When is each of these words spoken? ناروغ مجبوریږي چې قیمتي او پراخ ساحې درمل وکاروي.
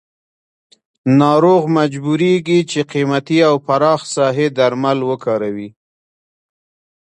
ناروغ 1.19 1.63
مجبوریږي 1.77 2.59
چې 2.71 2.79
قیمتي 2.91 3.39
او 3.49 3.55
پراخ 3.67 4.01
ساحې 4.15 4.47
درمل 4.57 4.99
وکاروي. 5.09 5.69